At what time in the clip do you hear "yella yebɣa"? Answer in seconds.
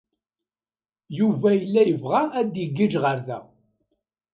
1.59-2.21